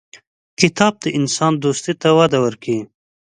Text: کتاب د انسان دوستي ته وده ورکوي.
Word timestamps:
کتاب 0.59 0.93
د 1.03 1.05
انسان 1.19 1.53
دوستي 1.63 1.93
ته 2.01 2.09
وده 2.19 2.37
ورکوي. 2.45 2.81